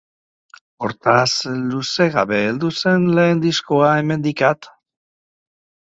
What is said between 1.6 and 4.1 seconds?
luze gabe heldu zen lehen diskoa,